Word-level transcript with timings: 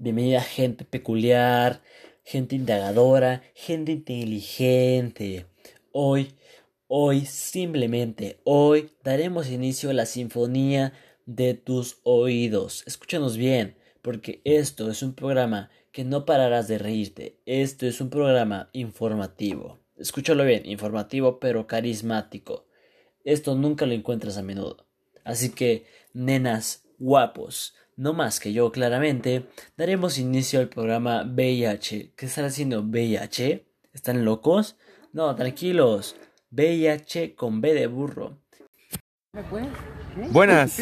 bienvenida 0.00 0.40
gente 0.40 0.84
peculiar, 0.84 1.82
gente 2.24 2.54
indagadora, 2.54 3.42
gente 3.54 3.92
inteligente. 3.92 5.46
Hoy, 5.92 6.34
hoy, 6.86 7.26
simplemente 7.26 8.38
hoy 8.44 8.92
daremos 9.02 9.50
inicio 9.50 9.90
a 9.90 9.94
la 9.94 10.06
sinfonía 10.06 10.92
de 11.26 11.54
tus 11.54 11.98
oídos. 12.04 12.84
Escúchanos 12.86 13.36
bien, 13.36 13.76
porque 14.00 14.40
esto 14.44 14.88
es 14.90 15.02
un 15.02 15.14
programa 15.14 15.70
que 15.90 16.04
no 16.04 16.24
pararás 16.24 16.68
de 16.68 16.78
reírte. 16.78 17.40
Esto 17.44 17.86
es 17.86 18.00
un 18.00 18.08
programa 18.08 18.70
informativo. 18.72 19.80
Escúchalo 19.96 20.44
bien, 20.44 20.64
informativo 20.66 21.40
pero 21.40 21.66
carismático. 21.66 22.66
Esto 23.24 23.56
nunca 23.56 23.84
lo 23.84 23.94
encuentras 23.94 24.38
a 24.38 24.42
menudo. 24.42 24.86
Así 25.24 25.50
que, 25.50 25.86
nenas, 26.12 26.87
guapos, 26.98 27.74
no 27.96 28.12
más 28.12 28.40
que 28.40 28.52
yo 28.52 28.70
claramente, 28.70 29.46
daremos 29.76 30.18
inicio 30.18 30.60
al 30.60 30.68
programa 30.68 31.24
VIH. 31.24 32.12
¿Qué 32.16 32.26
están 32.26 32.44
haciendo 32.44 32.82
VIH? 32.82 33.66
¿Están 33.92 34.24
locos? 34.24 34.76
No, 35.12 35.34
tranquilos. 35.34 36.16
VIH 36.50 37.34
con 37.34 37.60
B 37.60 37.74
de 37.74 37.86
burro. 37.86 38.38
Buenas. 40.30 40.80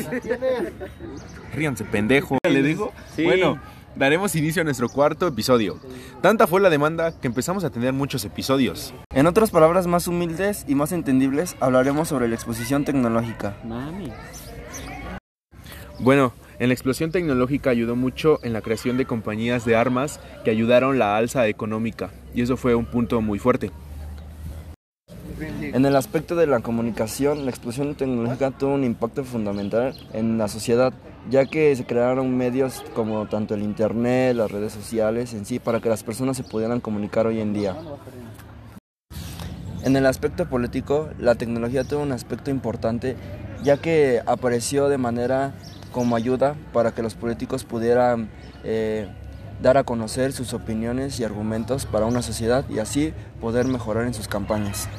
Ríanse, 1.54 1.84
pendejo. 1.84 2.38
¿Le 2.48 2.62
digo? 2.62 2.92
Sí. 3.14 3.24
Bueno, 3.24 3.60
daremos 3.96 4.34
inicio 4.34 4.62
a 4.62 4.64
nuestro 4.64 4.88
cuarto 4.88 5.26
episodio. 5.26 5.80
Tanta 6.22 6.46
fue 6.46 6.60
la 6.60 6.70
demanda 6.70 7.18
que 7.18 7.26
empezamos 7.26 7.64
a 7.64 7.70
tener 7.70 7.92
muchos 7.92 8.24
episodios. 8.24 8.94
En 9.14 9.26
otras 9.26 9.50
palabras 9.50 9.86
más 9.86 10.06
humildes 10.06 10.64
y 10.68 10.74
más 10.74 10.92
entendibles, 10.92 11.56
hablaremos 11.60 12.08
sobre 12.08 12.28
la 12.28 12.34
exposición 12.34 12.84
tecnológica. 12.84 13.56
Mami. 13.64 14.12
Bueno, 15.98 16.32
en 16.58 16.68
la 16.68 16.74
explosión 16.74 17.10
tecnológica 17.10 17.70
ayudó 17.70 17.96
mucho 17.96 18.38
en 18.42 18.52
la 18.52 18.60
creación 18.60 18.96
de 18.96 19.06
compañías 19.06 19.64
de 19.64 19.76
armas 19.76 20.20
que 20.44 20.50
ayudaron 20.50 20.98
la 20.98 21.16
alza 21.16 21.46
económica. 21.48 22.10
Y 22.34 22.42
eso 22.42 22.56
fue 22.56 22.74
un 22.74 22.86
punto 22.86 23.20
muy 23.20 23.38
fuerte. 23.38 23.70
En 25.38 25.84
el 25.84 25.96
aspecto 25.96 26.34
de 26.36 26.46
la 26.46 26.60
comunicación, 26.60 27.44
la 27.44 27.50
explosión 27.50 27.94
tecnológica 27.94 28.50
tuvo 28.50 28.74
un 28.74 28.84
impacto 28.84 29.24
fundamental 29.24 29.94
en 30.12 30.38
la 30.38 30.48
sociedad, 30.48 30.94
ya 31.30 31.44
que 31.44 31.74
se 31.76 31.84
crearon 31.84 32.36
medios 32.36 32.82
como 32.94 33.26
tanto 33.26 33.54
el 33.54 33.62
Internet, 33.62 34.36
las 34.36 34.50
redes 34.50 34.72
sociales 34.72 35.34
en 35.34 35.44
sí, 35.44 35.58
para 35.58 35.80
que 35.80 35.88
las 35.90 36.02
personas 36.02 36.36
se 36.36 36.42
pudieran 36.42 36.80
comunicar 36.80 37.26
hoy 37.26 37.40
en 37.40 37.52
día. 37.52 37.76
En 39.82 39.94
el 39.96 40.06
aspecto 40.06 40.48
político, 40.48 41.10
la 41.18 41.34
tecnología 41.34 41.84
tuvo 41.84 42.00
un 42.00 42.12
aspecto 42.12 42.50
importante, 42.50 43.16
ya 43.62 43.76
que 43.76 44.22
apareció 44.26 44.88
de 44.88 44.98
manera 44.98 45.54
como 45.96 46.14
ayuda 46.14 46.56
para 46.74 46.92
que 46.92 47.00
los 47.02 47.14
políticos 47.14 47.64
pudieran 47.64 48.28
eh, 48.64 49.08
dar 49.62 49.78
a 49.78 49.84
conocer 49.84 50.34
sus 50.34 50.52
opiniones 50.52 51.18
y 51.20 51.24
argumentos 51.24 51.86
para 51.86 52.04
una 52.04 52.20
sociedad 52.20 52.66
y 52.68 52.80
así 52.80 53.14
poder 53.40 53.66
mejorar 53.66 54.04
en 54.04 54.12
sus 54.12 54.28
campañas. 54.28 54.90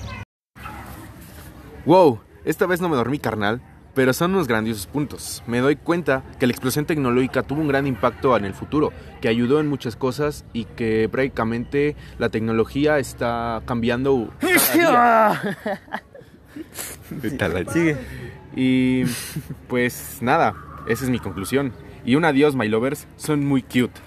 Wow, 1.85 2.19
esta 2.45 2.65
vez 2.65 2.81
no 2.81 2.89
me 2.89 2.95
dormí 2.95 3.19
carnal, 3.19 3.61
pero 3.93 4.11
son 4.11 4.33
unos 4.33 4.47
grandiosos 4.47 4.87
puntos. 4.87 5.43
Me 5.45 5.59
doy 5.59 5.75
cuenta 5.75 6.23
que 6.39 6.47
la 6.47 6.53
explosión 6.53 6.87
tecnológica 6.87 7.43
tuvo 7.43 7.61
un 7.61 7.67
gran 7.67 7.85
impacto 7.85 8.35
en 8.35 8.45
el 8.45 8.55
futuro, 8.55 8.91
que 9.21 9.27
ayudó 9.27 9.59
en 9.59 9.67
muchas 9.67 9.95
cosas 9.95 10.45
y 10.51 10.65
que 10.65 11.07
prácticamente 11.11 11.95
la 12.17 12.29
tecnología 12.29 12.97
está 12.97 13.61
cambiando. 13.67 14.33
cada 17.37 17.59
día. 17.59 17.69
Sigue. 17.71 17.97
Y 18.55 19.03
pues 19.67 20.17
nada, 20.21 20.55
esa 20.88 21.03
es 21.03 21.09
mi 21.09 21.19
conclusión. 21.19 21.73
Y 22.05 22.16
un 22.16 22.25
adiós, 22.25 22.55
my 22.55 22.67
lovers, 22.67 23.07
son 23.17 23.45
muy 23.45 23.61
cute. 23.61 23.99